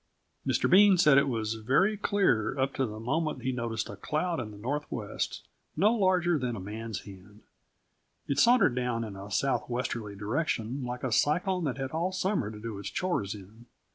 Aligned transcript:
Mr. 0.47 0.67
Bean 0.67 0.97
said 0.97 1.19
it 1.19 1.27
was 1.27 1.53
very 1.53 1.95
clear 1.95 2.57
up 2.57 2.73
to 2.73 2.87
the 2.87 2.99
moment 2.99 3.37
that 3.37 3.43
he 3.43 3.51
noticed 3.51 3.87
a 3.87 3.95
cloud 3.95 4.39
in 4.39 4.49
the 4.49 4.57
northwest 4.57 5.47
no 5.77 5.93
larger 5.93 6.39
than 6.39 6.55
a 6.55 6.59
man's 6.59 7.01
hand. 7.01 7.41
It 8.25 8.39
sauntered 8.39 8.73
down 8.73 9.03
in 9.03 9.15
a 9.15 9.29
southwesterly 9.29 10.15
direction 10.15 10.83
like 10.83 11.03
a 11.03 11.11
cyclone 11.11 11.65
that 11.65 11.77
had 11.77 11.91
all 11.91 12.11
summer 12.11 12.49
to 12.49 12.59
do 12.59 12.79
its 12.79 12.89
chores 12.89 13.35
in. 13.35 13.67